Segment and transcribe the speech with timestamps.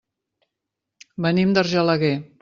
[1.25, 2.13] Venim d'Argelaguer.